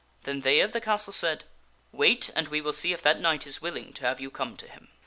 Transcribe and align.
Then 0.23 0.39
they 0.41 0.61
of 0.61 0.71
the 0.71 0.81
castle 0.81 1.13
said," 1.13 1.43
Wait 1.91 2.31
and 2.35 2.47
we 2.47 2.59
will 2.59 2.73
see 2.73 2.91
if 2.91 3.03
that 3.03 3.19
knight 3.19 3.45
is 3.45 3.61
willing 3.61 3.93
to 3.93 4.01
have 4.05 4.19
you 4.19 4.31
come 4.31 4.57
to 4.57 4.67
him." 4.67 4.87